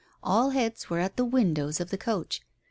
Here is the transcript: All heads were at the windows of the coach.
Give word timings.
All 0.23 0.49
heads 0.49 0.89
were 0.89 0.97
at 0.97 1.15
the 1.15 1.23
windows 1.23 1.79
of 1.79 1.91
the 1.91 1.95
coach. 1.99 2.41